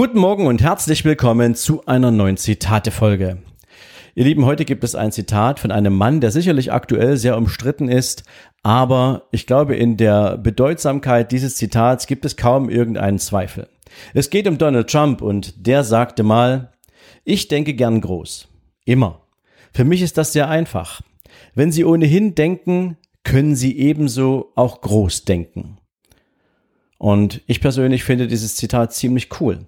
Guten 0.00 0.18
Morgen 0.18 0.46
und 0.46 0.62
herzlich 0.62 1.04
willkommen 1.04 1.54
zu 1.54 1.84
einer 1.84 2.10
neuen 2.10 2.38
Zitate-Folge. 2.38 3.36
Ihr 4.14 4.24
Lieben, 4.24 4.46
heute 4.46 4.64
gibt 4.64 4.82
es 4.82 4.94
ein 4.94 5.12
Zitat 5.12 5.60
von 5.60 5.70
einem 5.70 5.94
Mann, 5.94 6.22
der 6.22 6.30
sicherlich 6.30 6.72
aktuell 6.72 7.18
sehr 7.18 7.36
umstritten 7.36 7.90
ist, 7.90 8.24
aber 8.62 9.28
ich 9.30 9.46
glaube, 9.46 9.76
in 9.76 9.98
der 9.98 10.38
Bedeutsamkeit 10.38 11.30
dieses 11.32 11.56
Zitats 11.56 12.06
gibt 12.06 12.24
es 12.24 12.38
kaum 12.38 12.70
irgendeinen 12.70 13.18
Zweifel. 13.18 13.68
Es 14.14 14.30
geht 14.30 14.48
um 14.48 14.56
Donald 14.56 14.88
Trump 14.88 15.20
und 15.20 15.66
der 15.66 15.84
sagte 15.84 16.22
mal, 16.22 16.72
ich 17.24 17.48
denke 17.48 17.74
gern 17.74 18.00
groß. 18.00 18.48
Immer. 18.86 19.20
Für 19.70 19.84
mich 19.84 20.00
ist 20.00 20.16
das 20.16 20.32
sehr 20.32 20.48
einfach. 20.48 21.02
Wenn 21.54 21.72
Sie 21.72 21.84
ohnehin 21.84 22.34
denken, 22.34 22.96
können 23.22 23.54
Sie 23.54 23.76
ebenso 23.78 24.50
auch 24.54 24.80
groß 24.80 25.26
denken. 25.26 25.76
Und 26.96 27.42
ich 27.46 27.60
persönlich 27.60 28.02
finde 28.02 28.28
dieses 28.28 28.56
Zitat 28.56 28.94
ziemlich 28.94 29.28
cool. 29.42 29.66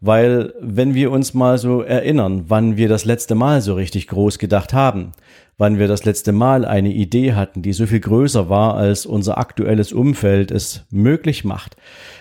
Weil 0.00 0.54
wenn 0.60 0.94
wir 0.94 1.10
uns 1.10 1.34
mal 1.34 1.58
so 1.58 1.82
erinnern, 1.82 2.44
wann 2.48 2.78
wir 2.78 2.88
das 2.88 3.04
letzte 3.04 3.34
Mal 3.34 3.60
so 3.60 3.74
richtig 3.74 4.08
groß 4.08 4.38
gedacht 4.38 4.72
haben, 4.72 5.12
wann 5.58 5.78
wir 5.78 5.88
das 5.88 6.06
letzte 6.06 6.32
Mal 6.32 6.64
eine 6.64 6.90
Idee 6.90 7.34
hatten, 7.34 7.60
die 7.60 7.74
so 7.74 7.86
viel 7.86 8.00
größer 8.00 8.48
war, 8.48 8.76
als 8.76 9.04
unser 9.04 9.36
aktuelles 9.36 9.92
Umfeld 9.92 10.50
es 10.50 10.86
möglich 10.90 11.44
macht, 11.44 11.76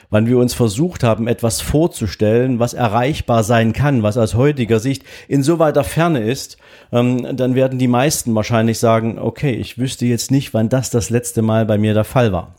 wann 0.10 0.28
wir 0.28 0.38
uns 0.38 0.54
versucht 0.54 1.04
haben, 1.06 1.26
etwas 1.26 1.62
vorzustellen, 1.62 2.60
was 2.60 2.74
erreichbar 2.74 3.46
sein 3.46 3.72
kann, 3.72 4.04
was 4.04 4.18
aus 4.18 4.36
heutiger 4.36 4.82
Sicht 4.82 5.04
in 5.30 5.42
so 5.42 5.58
weiter 5.58 5.86
Ferne 5.86 6.20
ist, 6.20 6.58
ähm, 6.92 7.38
dann 7.38 7.56
werden 7.56 7.80
die 7.80 7.88
meisten 7.88 8.36
wahrscheinlich 8.36 8.78
sagen, 8.78 9.18
okay, 9.18 9.54
ich 9.54 9.78
wüsste 9.78 10.06
jetzt 10.06 10.32
nicht, 10.32 10.54
wann 10.54 10.68
das 10.68 10.90
das 10.90 11.10
letzte 11.10 11.42
Mal 11.42 11.66
bei 11.66 11.78
mir 11.78 11.94
der 11.94 12.04
Fall 12.04 12.34
war. 12.34 12.56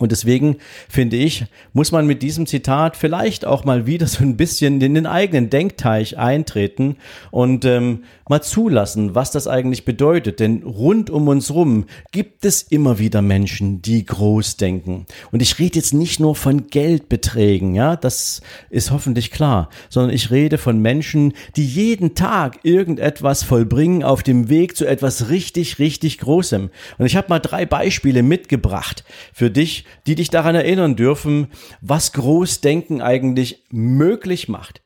Und 0.00 0.10
deswegen 0.10 0.56
finde 0.88 1.16
ich, 1.16 1.44
muss 1.72 1.92
man 1.92 2.04
mit 2.04 2.20
diesem 2.20 2.46
Zitat 2.46 2.96
vielleicht 2.96 3.44
auch 3.44 3.64
mal 3.64 3.86
wieder 3.86 4.08
so 4.08 4.24
ein 4.24 4.36
bisschen 4.36 4.80
in 4.80 4.94
den 4.94 5.06
eigenen 5.06 5.50
Denkteich 5.50 6.18
eintreten 6.18 6.96
und 7.30 7.64
ähm, 7.64 8.02
mal 8.28 8.42
zulassen, 8.42 9.14
was 9.14 9.30
das 9.30 9.46
eigentlich 9.46 9.84
bedeutet. 9.84 10.40
Denn 10.40 10.64
rund 10.64 11.10
um 11.10 11.28
uns 11.28 11.52
rum 11.52 11.84
gibt 12.10 12.44
es 12.44 12.62
immer 12.62 12.98
wieder 12.98 13.22
Menschen, 13.22 13.82
die 13.82 14.04
groß 14.04 14.56
denken. 14.56 15.06
Und 15.30 15.42
ich 15.42 15.60
rede 15.60 15.78
jetzt 15.78 15.94
nicht 15.94 16.18
nur 16.18 16.34
von 16.34 16.66
Geldbeträgen, 16.66 17.76
ja, 17.76 17.94
das 17.94 18.40
ist 18.70 18.90
hoffentlich 18.90 19.30
klar, 19.30 19.68
sondern 19.90 20.12
ich 20.12 20.32
rede 20.32 20.58
von 20.58 20.80
Menschen, 20.80 21.34
die 21.54 21.66
jeden 21.66 22.16
Tag 22.16 22.58
irgendetwas 22.64 23.44
vollbringen 23.44 24.02
auf 24.02 24.24
dem 24.24 24.48
Weg 24.48 24.76
zu 24.76 24.86
etwas 24.86 25.28
richtig, 25.28 25.78
richtig 25.78 26.18
Großem. 26.18 26.70
Und 26.98 27.06
ich 27.06 27.14
habe 27.14 27.28
mal 27.28 27.38
drei 27.38 27.64
Beispiele 27.64 28.24
mitgebracht 28.24 29.04
für 29.32 29.50
dich, 29.50 29.83
die 30.06 30.14
dich 30.14 30.30
daran 30.30 30.54
erinnern 30.54 30.96
dürfen, 30.96 31.48
was 31.80 32.12
Großdenken 32.12 33.02
eigentlich 33.02 33.64
möglich 33.70 34.48
macht. 34.48 34.83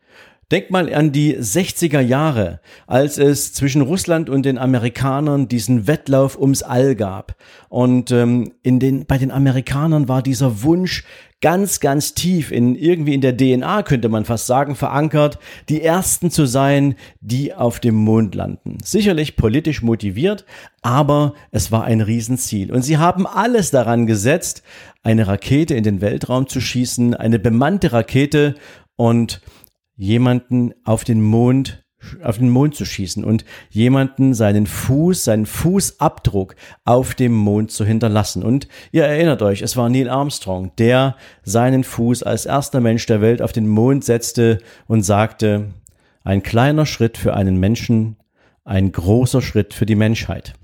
Denk 0.50 0.70
mal 0.70 0.92
an 0.94 1.12
die 1.12 1.36
60er 1.36 2.00
Jahre, 2.00 2.60
als 2.86 3.18
es 3.18 3.52
zwischen 3.52 3.82
Russland 3.82 4.30
und 4.30 4.46
den 4.46 4.56
Amerikanern 4.56 5.46
diesen 5.46 5.86
Wettlauf 5.86 6.40
ums 6.40 6.62
All 6.62 6.94
gab. 6.94 7.36
Und 7.68 8.10
ähm, 8.12 8.52
in 8.62 8.80
den, 8.80 9.04
bei 9.04 9.18
den 9.18 9.30
Amerikanern 9.30 10.08
war 10.08 10.22
dieser 10.22 10.62
Wunsch 10.62 11.04
ganz, 11.42 11.80
ganz 11.80 12.14
tief 12.14 12.50
in 12.50 12.74
irgendwie 12.76 13.12
in 13.12 13.20
der 13.20 13.36
DNA, 13.36 13.82
könnte 13.82 14.08
man 14.08 14.24
fast 14.24 14.46
sagen, 14.46 14.74
verankert, 14.74 15.38
die 15.68 15.82
ersten 15.82 16.30
zu 16.30 16.46
sein, 16.46 16.94
die 17.20 17.52
auf 17.52 17.78
dem 17.78 17.96
Mond 17.96 18.34
landen. 18.34 18.78
Sicherlich 18.82 19.36
politisch 19.36 19.82
motiviert, 19.82 20.46
aber 20.80 21.34
es 21.50 21.70
war 21.70 21.84
ein 21.84 22.00
Riesenziel. 22.00 22.72
Und 22.72 22.80
sie 22.80 22.96
haben 22.96 23.26
alles 23.26 23.70
daran 23.70 24.06
gesetzt, 24.06 24.62
eine 25.02 25.26
Rakete 25.26 25.74
in 25.74 25.84
den 25.84 26.00
Weltraum 26.00 26.46
zu 26.46 26.62
schießen, 26.62 27.12
eine 27.12 27.38
bemannte 27.38 27.92
Rakete 27.92 28.54
und 28.96 29.40
jemanden 29.98 30.72
auf 30.84 31.04
den 31.04 31.20
Mond 31.20 31.84
auf 32.22 32.38
den 32.38 32.48
Mond 32.48 32.76
zu 32.76 32.84
schießen 32.84 33.24
und 33.24 33.44
jemanden 33.70 34.32
seinen 34.32 34.66
Fuß, 34.68 35.24
seinen 35.24 35.46
Fußabdruck 35.46 36.54
auf 36.84 37.14
dem 37.14 37.32
Mond 37.32 37.72
zu 37.72 37.84
hinterlassen. 37.84 38.44
Und 38.44 38.68
ihr 38.92 39.04
erinnert 39.04 39.42
euch, 39.42 39.62
es 39.62 39.76
war 39.76 39.88
Neil 39.88 40.08
Armstrong, 40.08 40.70
der 40.78 41.16
seinen 41.42 41.82
Fuß 41.82 42.22
als 42.22 42.46
erster 42.46 42.80
Mensch 42.80 43.06
der 43.06 43.20
Welt 43.20 43.42
auf 43.42 43.52
den 43.52 43.66
Mond 43.66 44.04
setzte 44.04 44.60
und 44.86 45.02
sagte, 45.02 45.74
ein 46.22 46.44
kleiner 46.44 46.86
Schritt 46.86 47.18
für 47.18 47.34
einen 47.34 47.58
Menschen, 47.58 48.16
ein 48.64 48.92
großer 48.92 49.42
Schritt 49.42 49.74
für 49.74 49.86
die 49.86 49.96
Menschheit. 49.96 50.54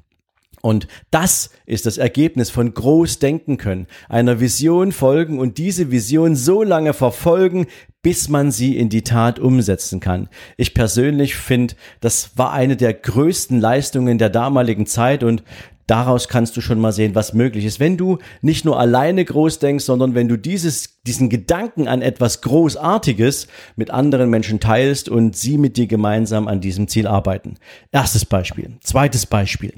Und 0.65 0.89
das 1.11 1.51
ist 1.67 1.85
das 1.85 1.99
Ergebnis 1.99 2.49
von 2.49 2.73
groß 2.73 3.19
denken 3.19 3.59
können, 3.59 3.87
einer 4.09 4.41
Vision 4.41 4.93
folgen 4.93 5.39
und 5.39 5.59
diese 5.59 5.91
Vision 5.91 6.37
so 6.37 6.63
lange 6.63 6.95
verfolgen, 6.95 7.67
bis 8.01 8.31
man 8.31 8.51
sie 8.51 8.79
in 8.79 8.89
die 8.89 9.03
Tat 9.03 9.39
umsetzen 9.39 10.01
kann. 10.01 10.31
Ich 10.57 10.73
persönlich 10.73 11.35
finde, 11.35 11.75
das 12.01 12.39
war 12.39 12.55
eine 12.55 12.79
der 12.79 12.95
größten 12.95 13.61
Leistungen 13.61 14.17
der 14.17 14.31
damaligen 14.31 14.87
Zeit 14.87 15.23
und 15.23 15.43
daraus 15.87 16.29
kannst 16.29 16.57
du 16.57 16.63
schon 16.63 16.81
mal 16.81 16.93
sehen, 16.93 17.15
was 17.15 17.35
möglich 17.35 17.67
ist. 17.67 17.79
Wenn 17.79 17.99
du 17.99 18.17
nicht 18.41 18.65
nur 18.65 18.81
alleine 18.81 19.23
groß 19.23 19.59
denkst, 19.59 19.85
sondern 19.85 20.15
wenn 20.15 20.29
du 20.29 20.39
dieses, 20.39 21.03
diesen 21.03 21.29
Gedanken 21.29 21.89
an 21.89 22.01
etwas 22.01 22.41
Großartiges 22.41 23.49
mit 23.77 23.91
anderen 23.91 24.31
Menschen 24.31 24.61
teilst 24.61 25.11
und 25.11 25.37
sie 25.37 25.59
mit 25.59 25.77
dir 25.77 25.89
gemeinsam 25.89 26.49
an 26.49 26.63
diesem 26.63 26.89
Ziel 26.89 27.07
arbeiten. 27.07 27.59
Erstes 27.93 28.25
Beispiel. 28.25 28.79
Zweites 28.83 29.27
Beispiel. 29.27 29.75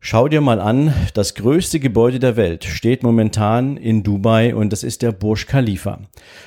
Schau 0.00 0.28
dir 0.28 0.40
mal 0.40 0.60
an, 0.60 0.94
das 1.14 1.34
größte 1.34 1.80
Gebäude 1.80 2.20
der 2.20 2.36
Welt 2.36 2.64
steht 2.64 3.02
momentan 3.02 3.76
in 3.76 4.04
Dubai 4.04 4.54
und 4.54 4.72
das 4.72 4.84
ist 4.84 5.02
der 5.02 5.10
Burj 5.10 5.46
Khalifa. 5.46 6.00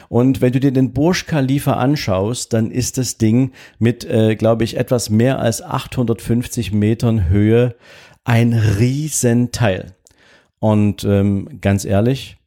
Und 0.07 0.39
wenn 0.39 0.53
du 0.53 0.61
dir 0.61 0.71
den 0.71 0.93
Burj 0.93 1.25
Khalifa 1.27 1.73
anschaust, 1.73 2.53
dann 2.53 2.71
ist 2.71 2.97
das 2.97 3.17
Ding 3.17 3.51
mit, 3.77 4.05
äh, 4.05 4.35
glaube 4.35 4.63
ich, 4.63 4.77
etwas 4.77 5.09
mehr 5.09 5.39
als 5.39 5.61
850 5.61 6.71
Metern 6.71 7.27
Höhe 7.27 7.75
ein 8.23 8.53
Riesenteil. 8.53 9.95
Und 10.59 11.03
ähm, 11.03 11.59
ganz 11.59 11.83
ehrlich, 11.83 12.37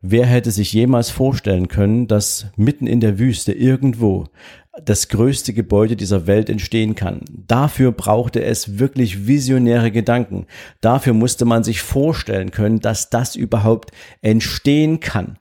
wer 0.00 0.26
hätte 0.26 0.52
sich 0.52 0.72
jemals 0.72 1.10
vorstellen 1.10 1.66
können, 1.66 2.06
dass 2.06 2.46
mitten 2.56 2.86
in 2.86 3.00
der 3.00 3.18
Wüste 3.18 3.52
irgendwo 3.52 4.28
das 4.82 5.08
größte 5.08 5.52
Gebäude 5.52 5.96
dieser 5.96 6.26
Welt 6.26 6.48
entstehen 6.48 6.94
kann. 6.94 7.22
Dafür 7.28 7.92
brauchte 7.92 8.42
es 8.42 8.78
wirklich 8.78 9.26
visionäre 9.26 9.90
Gedanken. 9.90 10.46
Dafür 10.80 11.12
musste 11.12 11.44
man 11.44 11.64
sich 11.64 11.82
vorstellen 11.82 12.50
können, 12.50 12.80
dass 12.80 13.10
das 13.10 13.36
überhaupt 13.36 13.90
entstehen 14.22 15.00
kann. 15.00 15.38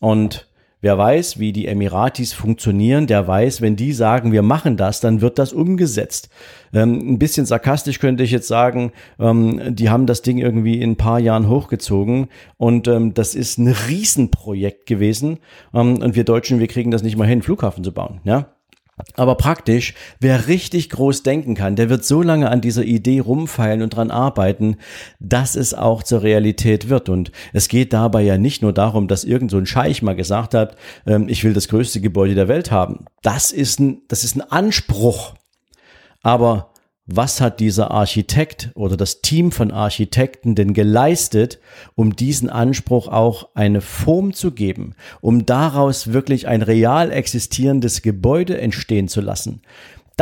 Und 0.00 0.48
Wer 0.84 0.98
weiß, 0.98 1.38
wie 1.38 1.52
die 1.52 1.68
Emiratis 1.68 2.32
funktionieren, 2.32 3.06
der 3.06 3.28
weiß, 3.28 3.60
wenn 3.60 3.76
die 3.76 3.92
sagen, 3.92 4.32
wir 4.32 4.42
machen 4.42 4.76
das, 4.76 4.98
dann 4.98 5.20
wird 5.20 5.38
das 5.38 5.52
umgesetzt. 5.52 6.28
Ähm, 6.74 7.12
ein 7.12 7.18
bisschen 7.20 7.46
sarkastisch 7.46 8.00
könnte 8.00 8.24
ich 8.24 8.32
jetzt 8.32 8.48
sagen, 8.48 8.90
ähm, 9.20 9.76
die 9.76 9.90
haben 9.90 10.06
das 10.06 10.22
Ding 10.22 10.38
irgendwie 10.38 10.80
in 10.80 10.90
ein 10.90 10.96
paar 10.96 11.20
Jahren 11.20 11.48
hochgezogen 11.48 12.26
und 12.56 12.88
ähm, 12.88 13.14
das 13.14 13.36
ist 13.36 13.58
ein 13.58 13.68
Riesenprojekt 13.68 14.86
gewesen. 14.86 15.38
Ähm, 15.72 16.02
und 16.02 16.16
wir 16.16 16.24
Deutschen, 16.24 16.58
wir 16.58 16.66
kriegen 16.66 16.90
das 16.90 17.04
nicht 17.04 17.16
mal 17.16 17.28
hin, 17.28 17.42
Flughafen 17.42 17.84
zu 17.84 17.92
bauen. 17.92 18.20
Ja, 18.24 18.48
aber 19.14 19.34
praktisch, 19.34 19.94
wer 20.20 20.48
richtig 20.48 20.90
groß 20.90 21.22
denken 21.22 21.54
kann, 21.54 21.76
der 21.76 21.90
wird 21.90 22.04
so 22.04 22.22
lange 22.22 22.50
an 22.50 22.60
dieser 22.60 22.84
Idee 22.84 23.20
rumfeilen 23.20 23.82
und 23.82 23.90
dran 23.90 24.10
arbeiten, 24.10 24.76
dass 25.20 25.54
es 25.54 25.74
auch 25.74 26.02
zur 26.02 26.22
Realität 26.22 26.88
wird. 26.88 27.08
Und 27.08 27.32
es 27.52 27.68
geht 27.68 27.92
dabei 27.92 28.22
ja 28.22 28.38
nicht 28.38 28.62
nur 28.62 28.72
darum, 28.72 29.08
dass 29.08 29.24
irgend 29.24 29.50
so 29.50 29.58
ein 29.58 29.66
Scheich 29.66 30.02
mal 30.02 30.16
gesagt 30.16 30.54
hat, 30.54 30.76
ähm, 31.06 31.28
ich 31.28 31.44
will 31.44 31.52
das 31.52 31.68
größte 31.68 32.00
Gebäude 32.00 32.34
der 32.34 32.48
Welt 32.48 32.70
haben. 32.70 33.04
Das 33.22 33.50
ist 33.50 33.80
ein, 33.80 34.02
das 34.08 34.24
ist 34.24 34.36
ein 34.36 34.42
Anspruch. 34.42 35.34
Aber 36.22 36.71
was 37.06 37.40
hat 37.40 37.58
dieser 37.58 37.90
Architekt 37.90 38.70
oder 38.74 38.96
das 38.96 39.22
Team 39.22 39.50
von 39.50 39.72
Architekten 39.72 40.54
denn 40.54 40.72
geleistet, 40.72 41.58
um 41.96 42.14
diesen 42.14 42.48
Anspruch 42.48 43.08
auch 43.08 43.48
eine 43.54 43.80
Form 43.80 44.32
zu 44.32 44.52
geben, 44.52 44.94
um 45.20 45.44
daraus 45.44 46.12
wirklich 46.12 46.46
ein 46.46 46.62
real 46.62 47.10
existierendes 47.10 48.02
Gebäude 48.02 48.60
entstehen 48.60 49.08
zu 49.08 49.20
lassen. 49.20 49.62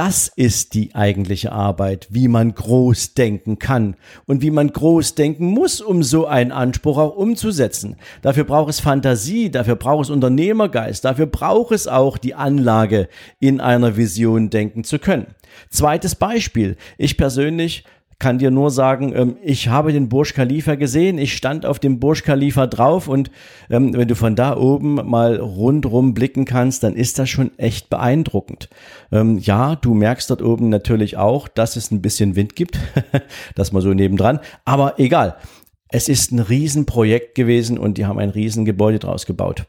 Das 0.03 0.33
ist 0.35 0.73
die 0.73 0.95
eigentliche 0.95 1.53
Arbeit, 1.53 2.09
wie 2.09 2.27
man 2.27 2.55
groß 2.55 3.13
denken 3.13 3.59
kann 3.59 3.97
und 4.25 4.41
wie 4.41 4.51
man 4.51 4.73
groß 4.73 5.15
denken 5.15 5.45
muss, 5.45 5.83
um 5.83 6.03
so 6.03 6.25
einen 6.25 6.53
Anspruch 6.53 6.97
auch 6.97 7.15
umzusetzen. 7.15 7.97
Dafür 8.23 8.45
braucht 8.45 8.71
es 8.71 8.81
Fantasie, 8.81 9.51
dafür 9.51 9.77
braucht 9.77 10.05
es 10.05 10.11
Unternehmergeist, 10.11 11.05
dafür 11.05 11.27
braucht 11.27 11.73
es 11.73 11.87
auch 11.87 12.17
die 12.17 12.35
Anlage, 12.35 13.11
in 13.41 13.61
einer 13.61 13.99
Vision 13.99 14.49
denken 14.49 14.85
zu 14.85 14.99
können. 14.99 15.35
Zweites 15.69 16.15
Beispiel. 16.15 16.79
Ich 16.97 17.19
persönlich 17.19 17.85
kann 18.21 18.39
dir 18.39 18.53
nur 18.53 18.71
sagen, 18.71 19.13
ähm, 19.17 19.37
ich 19.43 19.69
habe 19.69 19.93
den 19.93 20.09
Burj 20.09 20.35
Khalifa 20.35 20.77
gesehen, 20.77 21.19
ich 21.19 21.37
stand 21.37 21.67
auf 21.67 21.81
dem 21.81 21.99
Burj 21.99 22.23
Khalifa 22.23 22.69
drauf 22.69 23.09
und 23.09 23.33
ähm, 23.71 23.95
wenn 23.95 24.07
du 24.07 24.15
von 24.15 24.37
da 24.37 24.57
oben 24.57 24.95
mal 24.95 25.37
rundrum 25.37 26.15
blicken 26.15 26.45
kannst, 26.45 26.85
dann 26.85 26.95
ist 26.95 27.19
das 27.19 27.29
schon 27.29 27.59
echt 27.59 27.91
beeindruckend. 27.91 28.69
Ähm, 29.11 29.39
ja, 29.39 29.75
du 29.75 29.95
merkst 29.95 30.31
dort 30.31 30.43
oben 30.43 30.69
natürlich 30.69 31.17
auch, 31.17 31.49
dass 31.49 31.75
es 31.75 31.91
ein 31.91 32.03
bisschen 32.03 32.37
Wind 32.37 32.55
gibt, 32.55 32.79
das 33.57 33.73
mal 33.73 33.83
so 33.83 33.93
nebendran, 33.93 34.39
aber 34.65 35.01
egal. 35.01 35.37
Es 35.93 36.09
ist 36.09 36.31
ein 36.31 36.39
Riesenprojekt 36.39 37.35
gewesen 37.35 37.77
und 37.77 37.99
die 37.99 38.07
haben 38.07 38.21
ein 38.21 38.31
Riesengebäude 38.31 39.01
draus 39.01 39.27
gebaut. 39.27 39.65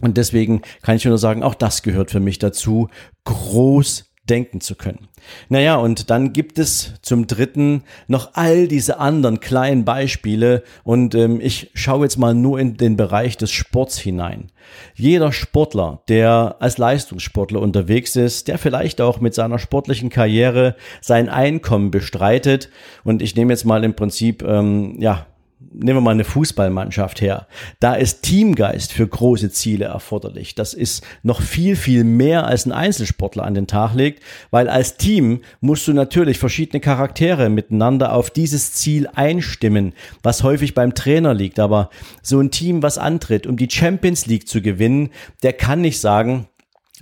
Und 0.00 0.16
deswegen 0.16 0.62
kann 0.80 0.96
ich 0.96 1.04
nur 1.04 1.18
sagen, 1.18 1.42
auch 1.42 1.54
das 1.54 1.82
gehört 1.82 2.10
für 2.10 2.20
mich 2.20 2.38
dazu, 2.38 2.88
groß 3.24 4.09
denken 4.30 4.60
zu 4.60 4.76
können. 4.76 5.08
Naja, 5.48 5.76
und 5.76 6.08
dann 6.08 6.32
gibt 6.32 6.58
es 6.58 6.94
zum 7.02 7.26
Dritten 7.26 7.82
noch 8.06 8.30
all 8.34 8.68
diese 8.68 8.98
anderen 8.98 9.40
kleinen 9.40 9.84
Beispiele 9.84 10.62
und 10.84 11.14
ähm, 11.14 11.40
ich 11.42 11.70
schaue 11.74 12.04
jetzt 12.04 12.16
mal 12.16 12.34
nur 12.34 12.58
in 12.58 12.76
den 12.76 12.96
Bereich 12.96 13.36
des 13.36 13.50
Sports 13.50 13.98
hinein. 13.98 14.50
Jeder 14.94 15.32
Sportler, 15.32 16.02
der 16.08 16.56
als 16.60 16.78
Leistungssportler 16.78 17.60
unterwegs 17.60 18.16
ist, 18.16 18.48
der 18.48 18.56
vielleicht 18.56 19.00
auch 19.00 19.20
mit 19.20 19.34
seiner 19.34 19.58
sportlichen 19.58 20.10
Karriere 20.10 20.76
sein 21.00 21.28
Einkommen 21.28 21.90
bestreitet 21.90 22.70
und 23.04 23.20
ich 23.20 23.34
nehme 23.36 23.52
jetzt 23.52 23.64
mal 23.64 23.84
im 23.84 23.94
Prinzip 23.94 24.42
ähm, 24.42 24.96
ja 25.00 25.26
nehmen 25.72 25.98
wir 25.98 26.00
mal 26.00 26.12
eine 26.12 26.24
Fußballmannschaft 26.24 27.20
her. 27.20 27.46
Da 27.80 27.94
ist 27.94 28.22
Teamgeist 28.22 28.92
für 28.92 29.06
große 29.06 29.50
Ziele 29.50 29.86
erforderlich. 29.86 30.54
Das 30.54 30.74
ist 30.74 31.04
noch 31.22 31.42
viel, 31.42 31.76
viel 31.76 32.04
mehr 32.04 32.46
als 32.46 32.66
ein 32.66 32.72
Einzelsportler 32.72 33.44
an 33.44 33.54
den 33.54 33.66
Tag 33.66 33.94
legt, 33.94 34.22
weil 34.50 34.68
als 34.68 34.96
Team 34.96 35.42
musst 35.60 35.86
du 35.86 35.92
natürlich 35.92 36.38
verschiedene 36.38 36.80
Charaktere 36.80 37.50
miteinander 37.50 38.14
auf 38.14 38.30
dieses 38.30 38.72
Ziel 38.72 39.08
einstimmen, 39.14 39.92
was 40.22 40.42
häufig 40.42 40.74
beim 40.74 40.94
Trainer 40.94 41.34
liegt. 41.34 41.58
Aber 41.58 41.90
so 42.22 42.40
ein 42.40 42.50
Team, 42.50 42.82
was 42.82 42.98
antritt, 42.98 43.46
um 43.46 43.56
die 43.56 43.70
Champions 43.70 44.26
League 44.26 44.48
zu 44.48 44.62
gewinnen, 44.62 45.10
der 45.42 45.52
kann 45.52 45.82
nicht 45.82 46.00
sagen, 46.00 46.46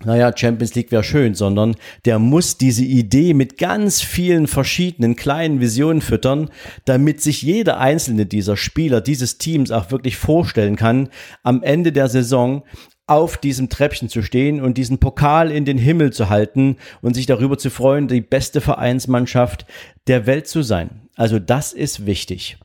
naja, 0.05 0.33
Champions 0.35 0.75
League 0.75 0.93
wäre 0.93 1.03
schön, 1.03 1.35
sondern 1.35 1.75
der 2.05 2.19
muss 2.19 2.57
diese 2.57 2.85
Idee 2.85 3.35
mit 3.35 3.59
ganz 3.59 4.01
vielen 4.01 4.47
verschiedenen 4.47 5.17
kleinen 5.17 5.61
Visionen 5.61 6.01
füttern, 6.01 6.51
damit 6.85 7.21
sich 7.21 7.43
jeder 7.43 7.81
einzelne 7.81 8.27
dieser 8.27 8.57
Spieler, 8.57 9.01
dieses 9.01 9.39
Teams 9.39 9.71
auch 9.71 9.91
wirklich 9.91 10.17
vorstellen 10.17 10.77
kann, 10.77 11.09
am 11.43 11.63
Ende 11.63 11.91
der 11.91 12.09
Saison 12.09 12.63
auf 13.09 13.39
diesem 13.39 13.71
Treppchen 13.71 14.09
zu 14.09 14.23
stehen 14.23 14.61
und 14.61 14.77
diesen 14.77 14.99
Pokal 14.99 15.51
in 15.51 15.65
den 15.65 15.79
Himmel 15.79 16.13
zu 16.13 16.29
halten 16.29 16.77
und 17.01 17.15
sich 17.15 17.27
darüber 17.27 17.59
zu 17.59 17.71
freuen, 17.71 18.07
die 18.07 18.21
beste 18.21 18.61
Vereinsmannschaft 18.61 19.67
der 20.07 20.27
Welt 20.27 20.47
zu 20.47 20.63
sein. 20.63 21.09
Also 21.17 21.39
das 21.39 21.73
ist 21.73 22.07
wichtig. 22.07 22.59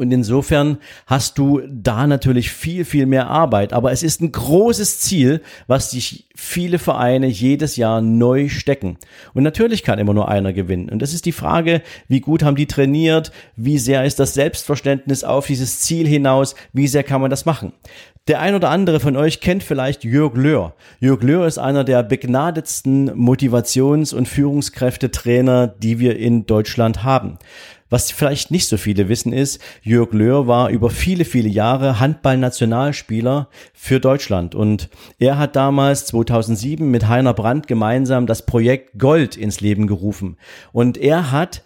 Und 0.00 0.10
insofern 0.12 0.78
hast 1.06 1.36
du 1.36 1.60
da 1.68 2.06
natürlich 2.06 2.50
viel, 2.50 2.86
viel 2.86 3.04
mehr 3.04 3.26
Arbeit. 3.26 3.74
Aber 3.74 3.92
es 3.92 4.02
ist 4.02 4.22
ein 4.22 4.32
großes 4.32 4.98
Ziel, 5.00 5.42
was 5.66 5.90
sich 5.90 6.26
viele 6.34 6.78
Vereine 6.78 7.26
jedes 7.26 7.76
Jahr 7.76 8.00
neu 8.00 8.48
stecken. 8.48 8.96
Und 9.34 9.42
natürlich 9.42 9.82
kann 9.82 9.98
immer 9.98 10.14
nur 10.14 10.30
einer 10.30 10.54
gewinnen. 10.54 10.88
Und 10.88 11.02
das 11.02 11.12
ist 11.12 11.26
die 11.26 11.32
Frage, 11.32 11.82
wie 12.08 12.20
gut 12.20 12.42
haben 12.42 12.56
die 12.56 12.66
trainiert? 12.66 13.30
Wie 13.56 13.76
sehr 13.76 14.06
ist 14.06 14.18
das 14.18 14.32
Selbstverständnis 14.32 15.22
auf 15.22 15.46
dieses 15.46 15.80
Ziel 15.80 16.08
hinaus? 16.08 16.54
Wie 16.72 16.88
sehr 16.88 17.02
kann 17.02 17.20
man 17.20 17.28
das 17.28 17.44
machen? 17.44 17.74
Der 18.26 18.40
ein 18.40 18.54
oder 18.54 18.70
andere 18.70 19.00
von 19.00 19.16
euch 19.16 19.40
kennt 19.40 19.62
vielleicht 19.62 20.02
Jörg 20.02 20.34
Löhr. 20.34 20.74
Jörg 21.00 21.22
Löhr 21.22 21.46
ist 21.46 21.58
einer 21.58 21.84
der 21.84 22.02
begnadetsten 22.02 23.10
Motivations- 23.10 24.14
und 24.14 24.28
Führungskräftetrainer, 24.28 25.68
die 25.68 25.98
wir 25.98 26.16
in 26.16 26.46
Deutschland 26.46 27.02
haben. 27.02 27.38
Was 27.90 28.12
vielleicht 28.12 28.52
nicht 28.52 28.68
so 28.68 28.76
viele 28.76 29.08
wissen 29.08 29.32
ist, 29.32 29.60
Jörg 29.82 30.12
Löhr 30.12 30.46
war 30.46 30.70
über 30.70 30.90
viele, 30.90 31.24
viele 31.24 31.48
Jahre 31.48 31.98
Handballnationalspieler 31.98 33.48
für 33.74 33.98
Deutschland. 33.98 34.54
Und 34.54 34.88
er 35.18 35.38
hat 35.38 35.56
damals 35.56 36.06
2007 36.06 36.88
mit 36.88 37.08
Heiner 37.08 37.34
Brandt 37.34 37.66
gemeinsam 37.66 38.28
das 38.28 38.46
Projekt 38.46 38.98
Gold 38.98 39.36
ins 39.36 39.60
Leben 39.60 39.88
gerufen. 39.88 40.36
Und 40.72 40.98
er 40.98 41.32
hat 41.32 41.64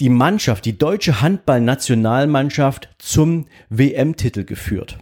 die 0.00 0.08
Mannschaft, 0.08 0.64
die 0.64 0.78
deutsche 0.78 1.20
Handballnationalmannschaft 1.20 2.88
zum 2.98 3.46
WM-Titel 3.68 4.44
geführt. 4.44 4.98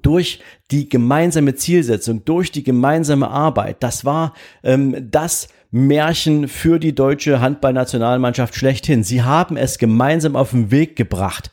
Durch 0.00 0.40
die 0.70 0.88
gemeinsame 0.88 1.56
Zielsetzung, 1.56 2.24
durch 2.24 2.52
die 2.52 2.62
gemeinsame 2.62 3.28
Arbeit. 3.28 3.82
Das 3.82 4.04
war 4.04 4.32
ähm, 4.62 5.10
das 5.10 5.48
Märchen 5.74 6.48
für 6.48 6.78
die 6.78 6.94
deutsche 6.94 7.40
Handballnationalmannschaft 7.40 8.54
schlechthin. 8.54 9.02
Sie 9.04 9.22
haben 9.22 9.56
es 9.56 9.78
gemeinsam 9.78 10.36
auf 10.36 10.50
den 10.50 10.70
Weg 10.70 10.96
gebracht. 10.96 11.50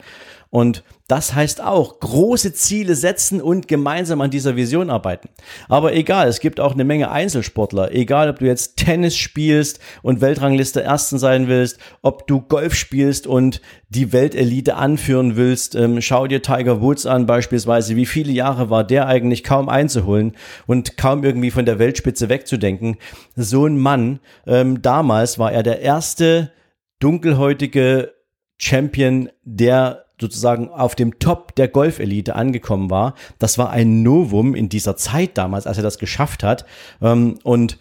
Und 0.52 0.84
das 1.08 1.36
heißt 1.36 1.62
auch, 1.62 2.00
große 2.00 2.54
Ziele 2.54 2.96
setzen 2.96 3.40
und 3.42 3.68
gemeinsam 3.68 4.22
an 4.22 4.32
dieser 4.32 4.56
Vision 4.56 4.90
arbeiten. 4.90 5.30
Aber 5.68 5.94
egal, 5.94 6.28
es 6.28 6.40
gibt 6.40 6.60
auch 6.60 6.74
eine 6.74 6.84
Menge 6.84 7.12
Einzelsportler. 7.12 7.92
Egal, 7.94 8.30
ob 8.30 8.40
du 8.40 8.46
jetzt 8.46 8.78
Tennis 8.78 9.16
spielst 9.16 9.80
und 10.02 10.22
Weltrangliste 10.22 10.82
Ersten 10.82 11.20
sein 11.20 11.48
willst, 11.48 11.80
ob 12.02 12.26
du 12.26 12.42
Golf 12.42 12.74
spielst 12.74 13.28
und 13.28 13.62
die 13.90 14.12
Weltelite 14.12 14.76
anführen 14.76 15.36
willst. 15.36 15.76
Ähm, 15.76 16.02
schau 16.02 16.26
dir 16.26 16.42
Tiger 16.42 16.82
Woods 16.82 17.06
an 17.06 17.28
beispielsweise. 17.28 17.96
Wie 17.96 18.08
viele 18.08 18.32
Jahre 18.32 18.72
war 18.72 18.84
der 18.84 19.08
eigentlich 19.08 19.44
kaum 19.44 19.70
einzuholen 19.70 20.36
und 20.66 20.98
kaum 20.98 21.24
irgendwie 21.24 21.52
von 21.52 21.66
der 21.66 21.78
Weltspitze 21.78 22.30
wegzudenken? 22.30 22.98
So 23.36 23.68
ein 23.68 23.78
Mann, 23.78 24.20
ähm, 24.48 24.82
damals 24.82 25.38
war 25.38 25.52
er 25.52 25.62
der 25.62 25.82
erste 25.82 26.52
dunkelhäutige 27.00 28.14
Champion, 28.58 29.30
der 29.44 30.06
sozusagen 30.20 30.70
auf 30.70 30.96
dem 30.96 31.20
Top 31.20 31.56
der 31.56 31.68
Golfelite 31.68 32.36
angekommen 32.36 32.90
war. 32.90 33.16
Das 33.40 33.58
war 33.58 33.70
ein 33.70 34.04
Novum 34.04 34.56
in 34.56 34.70
dieser 34.70 34.96
Zeit 34.96 35.38
damals, 35.38 35.68
als 35.68 35.78
er 35.78 35.84
das 35.84 35.98
geschafft 35.98 36.44
hat. 36.44 36.66
Ähm, 37.02 37.40
und 37.44 37.78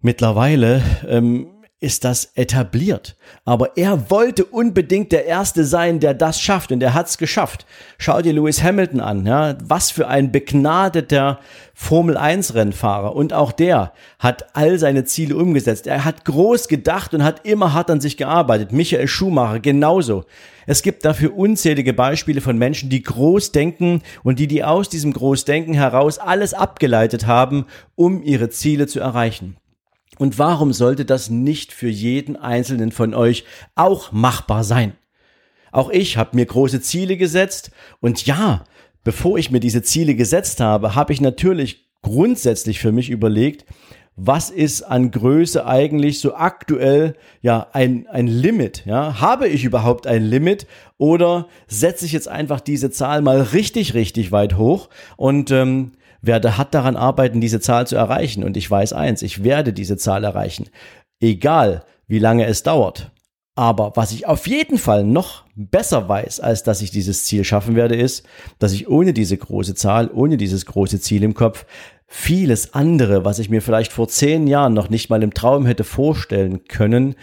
mittlerweile 0.00 0.82
ähm, 1.06 1.48
ist 1.80 2.04
das 2.04 2.32
etabliert. 2.34 3.16
Aber 3.46 3.78
er 3.78 4.10
wollte 4.10 4.44
unbedingt 4.44 5.12
der 5.12 5.24
Erste 5.24 5.64
sein, 5.64 5.98
der 5.98 6.12
das 6.12 6.40
schafft 6.40 6.72
und 6.72 6.82
er 6.82 6.92
hat's 6.92 7.16
geschafft. 7.16 7.64
Schau 7.96 8.20
dir 8.20 8.34
Lewis 8.34 8.62
Hamilton 8.62 9.00
an, 9.00 9.26
ja, 9.26 9.56
was 9.64 9.90
für 9.90 10.06
ein 10.06 10.30
begnadeter 10.30 11.40
Formel 11.74 12.18
1 12.18 12.54
Rennfahrer 12.54 13.16
und 13.16 13.32
auch 13.32 13.52
der 13.52 13.94
hat 14.18 14.54
all 14.54 14.78
seine 14.78 15.04
Ziele 15.04 15.36
umgesetzt. 15.36 15.86
Er 15.86 16.04
hat 16.04 16.26
groß 16.26 16.68
gedacht 16.68 17.14
und 17.14 17.24
hat 17.24 17.46
immer 17.46 17.72
hart 17.72 17.90
an 17.90 18.02
sich 18.02 18.18
gearbeitet. 18.18 18.72
Michael 18.72 19.08
Schumacher 19.08 19.60
genauso. 19.60 20.26
Es 20.66 20.82
gibt 20.82 21.06
dafür 21.06 21.34
unzählige 21.34 21.94
Beispiele 21.94 22.42
von 22.42 22.58
Menschen, 22.58 22.90
die 22.90 23.02
groß 23.02 23.52
denken 23.52 24.02
und 24.22 24.38
die 24.38 24.46
die 24.46 24.62
aus 24.62 24.90
diesem 24.90 25.14
Großdenken 25.14 25.72
heraus 25.72 26.18
alles 26.18 26.52
abgeleitet 26.52 27.26
haben, 27.26 27.64
um 27.96 28.22
ihre 28.22 28.50
Ziele 28.50 28.86
zu 28.86 29.00
erreichen. 29.00 29.56
Und 30.20 30.38
warum 30.38 30.74
sollte 30.74 31.06
das 31.06 31.30
nicht 31.30 31.72
für 31.72 31.88
jeden 31.88 32.36
einzelnen 32.36 32.92
von 32.92 33.14
euch 33.14 33.44
auch 33.74 34.12
machbar 34.12 34.64
sein? 34.64 34.92
Auch 35.72 35.88
ich 35.88 36.18
habe 36.18 36.36
mir 36.36 36.44
große 36.44 36.82
Ziele 36.82 37.16
gesetzt 37.16 37.70
und 38.00 38.26
ja, 38.26 38.64
bevor 39.02 39.38
ich 39.38 39.50
mir 39.50 39.60
diese 39.60 39.80
Ziele 39.80 40.14
gesetzt 40.14 40.60
habe, 40.60 40.94
habe 40.94 41.14
ich 41.14 41.22
natürlich 41.22 41.88
grundsätzlich 42.02 42.80
für 42.80 42.92
mich 42.92 43.08
überlegt, 43.08 43.64
was 44.14 44.50
ist 44.50 44.82
an 44.82 45.10
Größe 45.10 45.64
eigentlich 45.64 46.20
so 46.20 46.34
aktuell 46.34 47.14
ja 47.40 47.68
ein, 47.72 48.06
ein 48.08 48.26
Limit? 48.26 48.84
Ja? 48.84 49.22
Habe 49.22 49.48
ich 49.48 49.64
überhaupt 49.64 50.06
ein 50.06 50.22
Limit 50.22 50.66
oder 50.98 51.48
setze 51.66 52.04
ich 52.04 52.12
jetzt 52.12 52.28
einfach 52.28 52.60
diese 52.60 52.90
Zahl 52.90 53.22
mal 53.22 53.40
richtig, 53.40 53.94
richtig 53.94 54.32
weit 54.32 54.58
hoch 54.58 54.90
und 55.16 55.50
ähm, 55.50 55.92
werde 56.22 56.58
hat 56.58 56.74
daran 56.74 56.96
arbeiten, 56.96 57.40
diese 57.40 57.60
Zahl 57.60 57.86
zu 57.86 57.96
erreichen. 57.96 58.44
Und 58.44 58.56
ich 58.56 58.70
weiß 58.70 58.92
eins, 58.92 59.22
ich 59.22 59.42
werde 59.44 59.72
diese 59.72 59.96
Zahl 59.96 60.24
erreichen. 60.24 60.68
Egal, 61.20 61.84
wie 62.06 62.18
lange 62.18 62.46
es 62.46 62.62
dauert. 62.62 63.10
Aber 63.54 63.92
was 63.94 64.12
ich 64.12 64.26
auf 64.26 64.46
jeden 64.46 64.78
Fall 64.78 65.04
noch 65.04 65.44
besser 65.54 66.08
weiß, 66.08 66.40
als 66.40 66.62
dass 66.62 66.82
ich 66.82 66.90
dieses 66.90 67.24
Ziel 67.24 67.44
schaffen 67.44 67.76
werde, 67.76 67.94
ist, 67.94 68.24
dass 68.58 68.72
ich 68.72 68.88
ohne 68.88 69.12
diese 69.12 69.36
große 69.36 69.74
Zahl, 69.74 70.10
ohne 70.12 70.36
dieses 70.36 70.66
große 70.66 71.00
Ziel 71.00 71.22
im 71.24 71.34
Kopf, 71.34 71.66
vieles 72.06 72.74
andere, 72.74 73.24
was 73.24 73.38
ich 73.38 73.50
mir 73.50 73.60
vielleicht 73.60 73.92
vor 73.92 74.08
zehn 74.08 74.46
Jahren 74.46 74.72
noch 74.72 74.88
nicht 74.88 75.10
mal 75.10 75.22
im 75.22 75.34
Traum 75.34 75.66
hätte 75.66 75.84
vorstellen 75.84 76.64
können, 76.64 77.14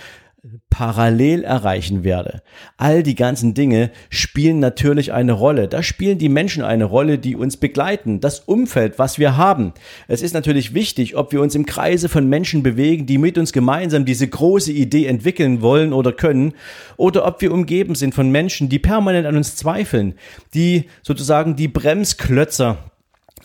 parallel 0.70 1.44
erreichen 1.44 2.04
werde. 2.04 2.42
All 2.78 3.04
die 3.04 3.16
ganzen 3.16 3.54
Dinge 3.54 3.92
spielen 4.10 4.60
natürlich 4.60 5.12
eine 5.12 5.34
Rolle. 5.34 5.68
Da 5.68 5.82
spielen 5.82 6.20
die 6.20 6.30
Menschen 6.30 6.64
eine 6.64 6.86
Rolle, 6.86 7.18
die 7.18 7.36
uns 7.36 7.58
begleiten, 7.58 8.20
das 8.20 8.42
Umfeld, 8.42 9.00
was 9.00 9.18
wir 9.18 9.36
haben. 9.38 9.74
Es 10.08 10.22
ist 10.22 10.34
natürlich 10.34 10.74
wichtig, 10.74 11.16
ob 11.16 11.32
wir 11.32 11.42
uns 11.42 11.56
im 11.56 11.66
Kreise 11.66 12.10
von 12.10 12.30
Menschen 12.30 12.64
bewegen, 12.64 13.06
die 13.06 13.18
mit 13.18 13.38
uns 13.38 13.52
gemeinsam 13.52 14.06
diese 14.06 14.28
große 14.28 14.72
Idee 14.72 15.08
entwickeln 15.08 15.62
wollen 15.62 15.94
oder 15.94 16.14
können, 16.14 16.54
oder 16.96 17.26
ob 17.26 17.42
wir 17.42 17.52
umgeben 17.52 17.96
sind 17.96 18.14
von 18.14 18.30
Menschen, 18.30 18.70
die 18.70 18.80
permanent 18.80 19.26
an 19.26 19.38
uns 19.38 19.56
zweifeln, 19.56 20.14
die 20.54 20.86
sozusagen 21.02 21.56
die 21.56 21.68
Bremsklötzer 21.68 22.78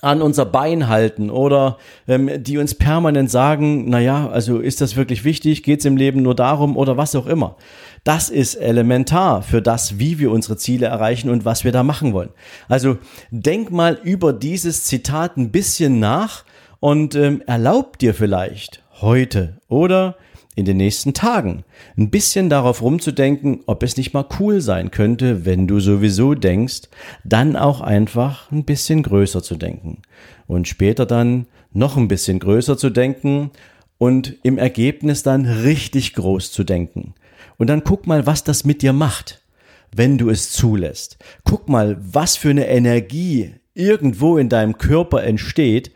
an 0.03 0.21
unser 0.21 0.45
Bein 0.45 0.89
halten 0.89 1.31
oder 1.31 1.79
ähm, 2.09 2.29
die 2.43 2.59
uns 2.59 2.75
permanent 2.75 3.31
sagen, 3.31 3.89
na 3.89 4.01
ja, 4.01 4.29
also 4.29 4.59
ist 4.59 4.81
das 4.81 4.97
wirklich 4.97 5.25
wichtig, 5.25 5.63
geht's 5.63 5.85
im 5.85 5.97
Leben 5.97 6.23
nur 6.23 6.35
darum 6.35 6.77
oder 6.77 6.97
was 6.97 7.15
auch 7.15 7.27
immer. 7.27 7.57
Das 8.03 8.29
ist 8.29 8.57
elementar 8.57 9.43
für 9.43 9.63
das, 9.63 10.01
wie 10.01 10.19
wir 10.19 10.33
unsere 10.33 10.57
Ziele 10.57 10.87
erreichen 10.87 11.31
und 11.31 11.45
was 11.45 11.63
wir 11.63 11.71
da 11.71 11.85
machen 11.85 12.13
wollen. 12.13 12.31
Also 12.69 12.99
denk 13.31 13.71
mal 13.71 13.97
über 14.03 14.33
dieses 14.33 14.83
Zitat 14.85 15.37
ein 15.37 15.53
bisschen 15.53 16.01
nach 16.01 16.45
und 16.81 17.15
ähm, 17.15 17.41
erlaub 17.47 17.97
dir 17.99 18.13
vielleicht 18.13 18.83
heute 19.01 19.61
oder 19.69 20.17
in 20.55 20.65
den 20.65 20.77
nächsten 20.77 21.15
Tagen 21.15 21.65
ein 21.97 22.11
bisschen 22.11 22.51
darauf 22.51 22.83
rumzudenken, 22.83 23.61
ob 23.67 23.83
es 23.83 23.97
nicht 23.97 24.13
mal 24.13 24.27
cool 24.39 24.61
sein 24.61 24.91
könnte, 24.91 25.47
wenn 25.47 25.67
du 25.67 25.81
sowieso 25.81 26.35
denkst, 26.35 26.83
dann 27.25 27.57
auch 27.57 27.81
einfach 27.81 28.51
ein 28.51 28.65
bisschen 28.65 29.03
größer 29.03 29.43
zu 29.43 29.57
denken 29.57 30.03
und 30.47 30.69
später 30.69 31.07
dann 31.07 31.47
noch 31.73 31.97
ein 31.97 32.09
bisschen 32.09 32.39
größer 32.39 32.77
zu 32.77 32.91
denken 32.91 33.51
und 33.99 34.37
im 34.43 34.59
Ergebnis 34.59 35.23
dann 35.23 35.47
richtig 35.47 36.15
groß 36.15 36.53
zu 36.53 36.65
denken. 36.65 37.15
Und 37.57 37.69
dann 37.69 37.85
guck 37.85 38.07
mal, 38.07 38.27
was 38.27 38.45
das 38.45 38.65
mit 38.65 38.83
dir 38.83 38.93
macht, 38.93 39.43
wenn 39.95 40.19
du 40.19 40.29
es 40.29 40.51
zulässt. 40.51 41.19
Guck 41.45 41.69
mal, 41.69 41.97
was 42.01 42.37
für 42.37 42.51
eine 42.51 42.67
Energie 42.67 43.55
irgendwo 43.75 44.37
in 44.39 44.49
deinem 44.49 44.77
Körper 44.77 45.23
entsteht, 45.23 45.93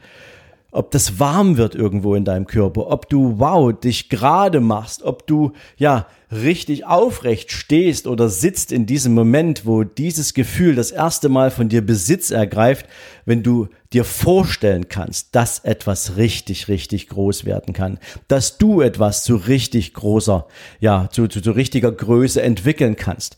ob 0.76 0.90
das 0.90 1.18
warm 1.18 1.56
wird 1.56 1.74
irgendwo 1.74 2.14
in 2.14 2.24
deinem 2.24 2.46
Körper, 2.46 2.90
ob 2.90 3.08
du, 3.08 3.38
wow, 3.38 3.72
dich 3.72 4.08
gerade 4.08 4.60
machst, 4.60 5.02
ob 5.02 5.26
du, 5.26 5.52
ja, 5.76 6.06
richtig 6.32 6.84
aufrecht 6.84 7.52
stehst 7.52 8.06
oder 8.06 8.28
sitzt 8.28 8.72
in 8.72 8.84
diesem 8.84 9.14
Moment, 9.14 9.64
wo 9.64 9.84
dieses 9.84 10.34
Gefühl 10.34 10.74
das 10.74 10.90
erste 10.90 11.28
Mal 11.28 11.50
von 11.50 11.68
dir 11.68 11.86
Besitz 11.86 12.32
ergreift, 12.32 12.86
wenn 13.24 13.44
du 13.44 13.68
dir 13.92 14.04
vorstellen 14.04 14.88
kannst, 14.88 15.34
dass 15.36 15.60
etwas 15.60 16.16
richtig, 16.16 16.66
richtig 16.66 17.08
groß 17.08 17.44
werden 17.44 17.74
kann, 17.74 17.98
dass 18.26 18.58
du 18.58 18.80
etwas 18.80 19.22
zu 19.22 19.36
richtig 19.36 19.94
großer, 19.94 20.46
ja, 20.80 21.08
zu, 21.12 21.28
zu, 21.28 21.40
zu 21.40 21.52
richtiger 21.52 21.92
Größe 21.92 22.42
entwickeln 22.42 22.96
kannst. 22.96 23.36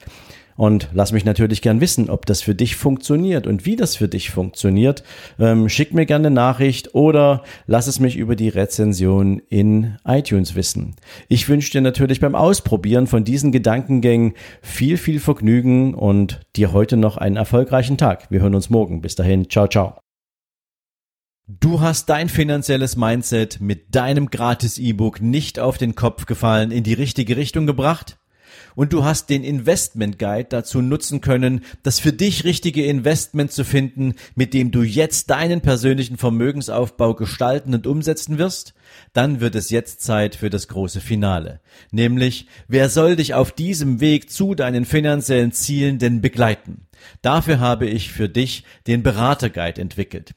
Und 0.58 0.88
lass 0.92 1.12
mich 1.12 1.24
natürlich 1.24 1.62
gern 1.62 1.80
wissen, 1.80 2.10
ob 2.10 2.26
das 2.26 2.42
für 2.42 2.56
dich 2.56 2.74
funktioniert 2.74 3.46
und 3.46 3.64
wie 3.64 3.76
das 3.76 3.94
für 3.94 4.08
dich 4.08 4.30
funktioniert. 4.30 5.04
Ähm, 5.38 5.68
schick 5.68 5.94
mir 5.94 6.04
gerne 6.04 6.26
eine 6.26 6.34
Nachricht 6.34 6.96
oder 6.96 7.44
lass 7.68 7.86
es 7.86 8.00
mich 8.00 8.16
über 8.16 8.34
die 8.34 8.48
Rezension 8.48 9.40
in 9.48 9.98
iTunes 10.04 10.56
wissen. 10.56 10.96
Ich 11.28 11.48
wünsche 11.48 11.70
dir 11.70 11.80
natürlich 11.80 12.18
beim 12.18 12.34
Ausprobieren 12.34 13.06
von 13.06 13.22
diesen 13.22 13.52
Gedankengängen 13.52 14.34
viel, 14.60 14.96
viel 14.96 15.20
Vergnügen 15.20 15.94
und 15.94 16.40
dir 16.56 16.72
heute 16.72 16.96
noch 16.96 17.18
einen 17.18 17.36
erfolgreichen 17.36 17.96
Tag. 17.96 18.28
Wir 18.32 18.40
hören 18.40 18.56
uns 18.56 18.68
morgen. 18.68 19.00
Bis 19.00 19.14
dahin. 19.14 19.48
Ciao, 19.48 19.68
ciao. 19.68 20.00
Du 21.46 21.80
hast 21.80 22.08
dein 22.08 22.28
finanzielles 22.28 22.96
Mindset 22.96 23.60
mit 23.60 23.94
deinem 23.94 24.28
gratis 24.28 24.78
E-Book 24.78 25.22
nicht 25.22 25.60
auf 25.60 25.78
den 25.78 25.94
Kopf 25.94 26.26
gefallen, 26.26 26.72
in 26.72 26.82
die 26.82 26.94
richtige 26.94 27.36
Richtung 27.36 27.64
gebracht? 27.64 28.18
Und 28.78 28.92
du 28.92 29.04
hast 29.04 29.28
den 29.28 29.42
Investment 29.42 30.20
Guide 30.20 30.50
dazu 30.50 30.80
nutzen 30.80 31.20
können, 31.20 31.62
das 31.82 31.98
für 31.98 32.12
dich 32.12 32.44
richtige 32.44 32.84
Investment 32.84 33.50
zu 33.50 33.64
finden, 33.64 34.14
mit 34.36 34.54
dem 34.54 34.70
du 34.70 34.82
jetzt 34.82 35.30
deinen 35.30 35.62
persönlichen 35.62 36.16
Vermögensaufbau 36.16 37.14
gestalten 37.14 37.74
und 37.74 37.88
umsetzen 37.88 38.38
wirst, 38.38 38.74
dann 39.12 39.40
wird 39.40 39.56
es 39.56 39.70
jetzt 39.70 40.02
Zeit 40.02 40.36
für 40.36 40.48
das 40.48 40.68
große 40.68 41.00
Finale. 41.00 41.58
Nämlich, 41.90 42.46
wer 42.68 42.88
soll 42.88 43.16
dich 43.16 43.34
auf 43.34 43.50
diesem 43.50 44.00
Weg 44.00 44.30
zu 44.30 44.54
deinen 44.54 44.84
finanziellen 44.84 45.50
Zielen 45.50 45.98
denn 45.98 46.20
begleiten? 46.20 46.86
Dafür 47.20 47.58
habe 47.58 47.86
ich 47.86 48.12
für 48.12 48.28
dich 48.28 48.62
den 48.86 49.02
Beraterguide 49.02 49.80
entwickelt. 49.80 50.36